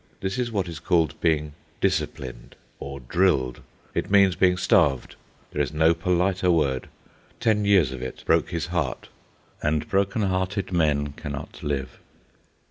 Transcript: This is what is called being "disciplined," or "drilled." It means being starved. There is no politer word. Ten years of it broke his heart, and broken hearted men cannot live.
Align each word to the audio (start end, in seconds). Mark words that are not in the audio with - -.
This 0.19 0.39
is 0.39 0.51
what 0.51 0.67
is 0.67 0.79
called 0.79 1.13
being 1.21 1.53
"disciplined," 1.79 2.55
or 2.79 2.99
"drilled." 2.99 3.61
It 3.93 4.09
means 4.09 4.35
being 4.35 4.57
starved. 4.57 5.15
There 5.51 5.61
is 5.61 5.71
no 5.71 5.93
politer 5.93 6.49
word. 6.49 6.89
Ten 7.39 7.65
years 7.65 7.91
of 7.91 8.01
it 8.01 8.23
broke 8.25 8.49
his 8.49 8.65
heart, 8.73 9.09
and 9.61 9.87
broken 9.87 10.23
hearted 10.23 10.71
men 10.71 11.09
cannot 11.11 11.61
live. 11.61 11.99